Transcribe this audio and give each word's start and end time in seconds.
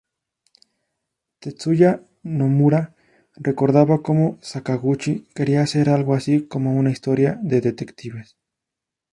Tetsuya 1.45 2.01
Nomura 2.31 2.91
recordaba 3.39 4.01
como 4.01 4.39
Sakaguchi 4.41 5.27
"quería 5.35 5.61
hacer 5.61 5.89
algo 5.91 6.15
así 6.15 6.47
como 6.47 6.75
una 6.75 6.89
historia 6.89 7.37
de 7.43 7.61
detectives. 7.61 8.35